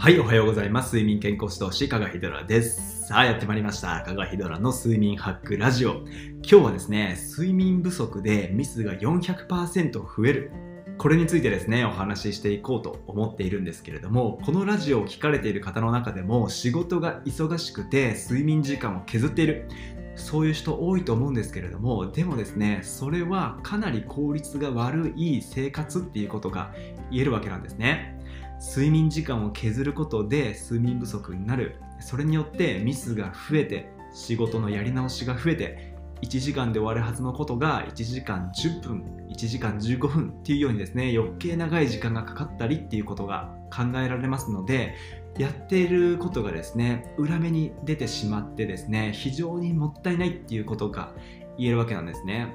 [0.00, 0.96] はい、おはようございます。
[0.96, 3.06] 睡眠健康指導士、加賀ひどらです。
[3.08, 4.00] さあ、やってまいりました。
[4.00, 6.06] 加賀ひどらの睡眠ハックラジオ。
[6.36, 10.52] 今日はですね、睡眠不足でミスが400%増える。
[10.96, 19.68] これについてですね、お話ししていこうと思っているんですけれども、このラジオを聞かれている方の中でも、仕事が忙しくて睡眠時間を削っている。
[20.16, 26.72] そういう人多いと思うんですけれども、でもですね、それはかなり効率が悪い生活っていうことが
[27.10, 28.19] 言えるわけなんですね。
[28.60, 31.80] 睡眠時間を削ることで睡眠不足になる。
[32.00, 44.94] それによってミスが増えて仕事のやり直しが増えて1時間で終わるはずのことが1時間10分1時間15分っていうようにですね余計長い時間がかかったりっていうことが考えられますので
[45.38, 51.14] やっていることがですね裏目に出てしまってですね非常にもったいないっていうことが
[51.56, 52.54] 言えるわけなんですね、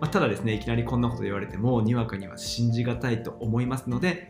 [0.00, 4.28] まあ、ただですねいきなりこんなこと言われてもにわかには信じがたいと思いますので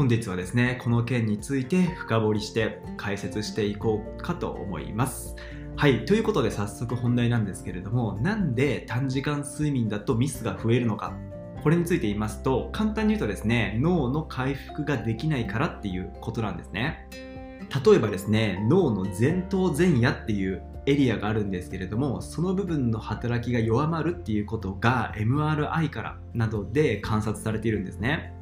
[0.00, 5.36] 本日はですねこの件について深掘りして解説していこうかと思います。
[5.76, 11.18] はいということで早速本題なんですけれどもなんで短時間睡眠だとミスが増えるのか。
[11.62, 17.06] これについて言いますと簡単に言うとですね脳の回復ができないからっていうことなんですね。
[17.10, 28.32] 例えばですね脳の前頭前野っていうエリアがあるんですけれどもその部分の働きが弱まるっていうことが MRI からなどで観察されているんですね。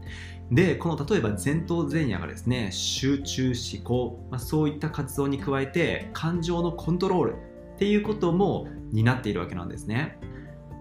[0.51, 10.19] でこの例えば前頭前野がですね集中思考、まあ、そういった活動に加えて感情のコントロールっていうことも担っているわけなんですね。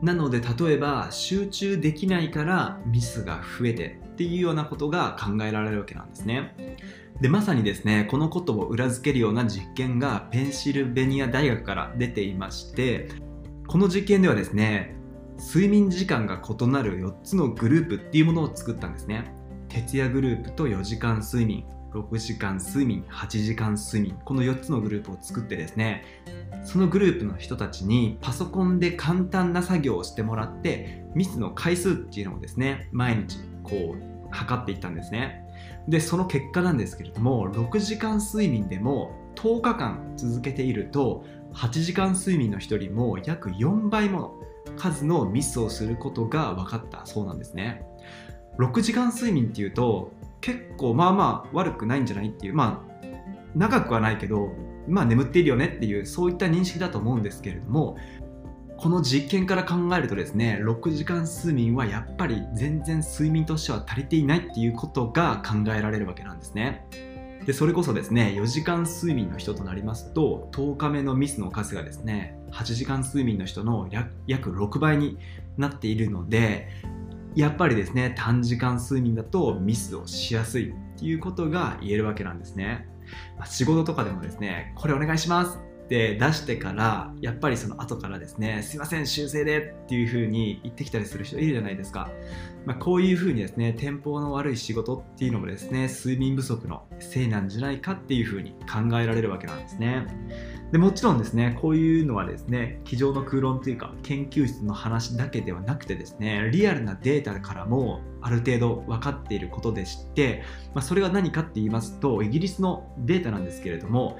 [0.01, 6.77] なので例えば集中できないからミスが増えてっていうようなことが考えられるわけなんですね。
[7.19, 13.09] でまさにですねこのことを裏付けるような実験がペンシルベニア大学から出ていまして
[13.67, 14.95] この実験ではですね
[15.39, 19.36] 睡眠時間が異なる4つのグループっていうものを作ったんですね。
[19.85, 26.03] 徹夜グループと4時間睡眠6時間睡眠8時間睡眠この4つのグループを作ってですね
[26.63, 35.43] そのグループの人たちにパソコンで簡単な作業をしてもらってミスの回数っていうのをですね毎日こう測っていったんですね。
[35.87, 41.23] でその結果なんですけれども6時間睡眠でも10日間続けていると
[41.53, 44.33] 8時間睡眠の人よりも約4倍もの
[44.75, 47.85] 数のミスをすることが分かったそうなんですね。
[48.57, 53.07] 6時間睡眠っていうと結構まあまあ悪くないんじゃないっていうまあ
[53.55, 54.51] 長くはないけど
[54.87, 57.97] まあ眠っているよねっていうそういった認識だと思うんですけれども
[58.77, 66.85] この実験から考えるとですね6時間睡眠はやっぱり全然睡眠としては足りていないっていうことが考えられるわけなんですね。
[67.45, 73.87] でそれこそですね4時間睡眠の人となりますと10日目のミスの数がですね8時間睡眠の人の
[74.27, 75.17] 約6倍に
[75.57, 76.67] なっているので
[77.37, 82.87] やっぱりですね短時間睡眠だとミスをしやすいっていうことが言えるわけなんですね、
[83.37, 85.66] まあ、仕事とかでもですねこれお願いします。
[85.87, 92.09] って出してからやっぱりその後からですねすいません修正でっていう風に言ってきたりする人いるじゃないですか、
[92.65, 100.05] まあ、こういう風にですねテンポの悪い仕事っていうのもですね睡眠不足のせいなんじゃないかっていう風に考えられるわけなんですね。
[100.73, 110.43] でもちろんですねこういうのはですね机上の空論というか研究室の話だけではなくてですねリアルなデータからもある程度分かっていることでして、
[110.73, 114.19] まあ、それが何かって言いますとイギリスのデータなんですけれども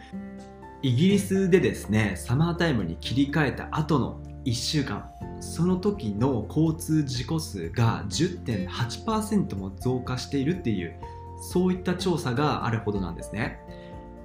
[0.83, 10.99] イギリスでですねサマータイムに切り替えた後の1週間その時の交通事故数が10.8%も増加しているっていう
[11.41, 13.59] そういった調査があるほどなんですね。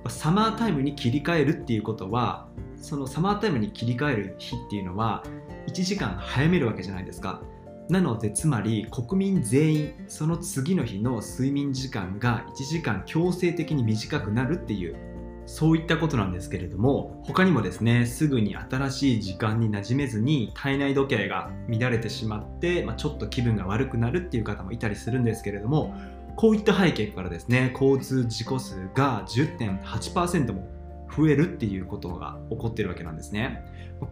[0.08, 5.22] サマータイムに切り替えるっていうことはそのサマータイムに切り替える日っていうのは
[5.68, 7.40] 1時間早めるわけじゃないですか。
[7.88, 15.11] なのでつまり国民全員その次の日の睡眠時間が1時間強制的に短くなるっていう
[15.52, 25.94] そういったことなんですけれども他にもですねすぐに新しい時間に馴染めずに体内時計が乱れてしまって、まあ、ちょっと気分が悪くなるっていう方もいたりするんですけれども
[26.36, 30.66] こういった背景からですね交通事故数が10.8%も
[31.14, 33.62] 増えるっていうことが起こってるわけなんですね。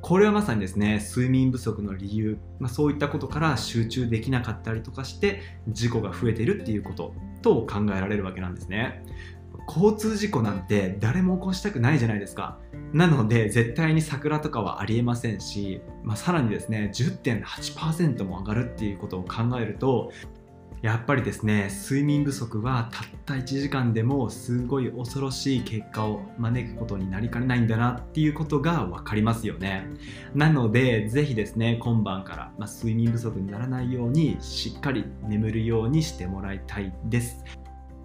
[0.02, 9.02] これはまさにですね睡眠不足の理由、まあ、そういったことから集中できなかったりとかして事故が増えているっていうことと考えられるわけなんですね。
[9.66, 12.58] 交通事故なんて誰も起こしたくないじゃないですか。
[12.92, 20.10] なので絶対に桜とかはありえませんし、まあ、さらにですね10.8%も上がるっていうことを考えると
[20.82, 29.86] やっぱりですね睡眠不足はたった1時間でもすごい恐ろしい結果を招くことになりかねないんだなっていうことが分かりますよね。
[30.34, 37.44] なのでぜひですね今晩から、まあ、睡眠不足にならないようにしっかり眠るようにしてもらいたいです。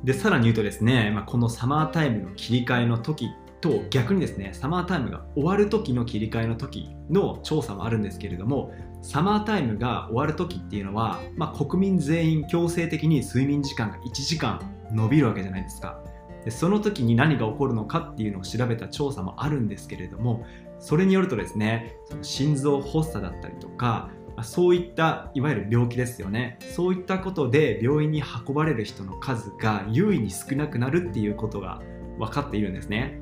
[0.06, 8.72] でさらに言うとですね、まあ、このサマータイムの切り替えの時と逆にですねサマータイムが終わる時の切り替えの時の調査もあるんですけれども
[9.02, 14.62] サマータイムが終わる時っていうのは、まあ、国民全員強制的に睡眠時間が1時間
[14.92, 16.00] 伸びるわけじゃないですか。
[16.44, 20.46] でその時に何が起こるのかっていうのを調べた調査もあるんですけれども
[20.78, 24.12] それによるとですねその心臓発作だったりとか
[24.44, 26.58] そういったいわゆる病気ですよね。
[26.76, 31.82] そういったことで病院に運ばれる人の数が優位に少なくなるっていうことが
[32.20, 33.20] 分かっているんですね。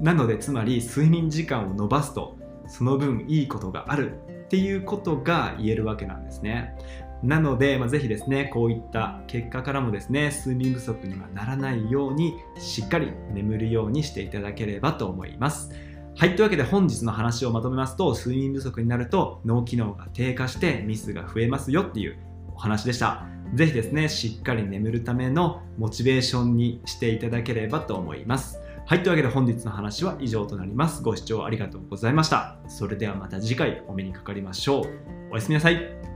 [0.00, 2.36] なのでつまり睡眠時間を延ばすと
[2.66, 4.14] その分いいことがある
[4.44, 6.76] っていうことが言えるわけなんですね。
[7.22, 15.70] なので、まあ、ぜひですねこういった結果からもですね睡眠不足にはならないようにしっかり眠るようにしていただければと思います。
[16.14, 22.18] はい、というわけで本日の話をまとめますと、睡眠不足になると脳機能が低下してミスが増えますよっていう
[22.54, 23.26] お話でした。
[23.54, 28.60] ぜひですね、しっかり眠るためのモチベーションにしていただければと思います。
[28.86, 31.02] はい、というわけで本日の話は以上となります。
[31.02, 32.58] ご視聴ありがとうございました。
[32.68, 34.84] それではまた次回お目にかかりましょう。
[35.32, 36.11] おやすみなさい。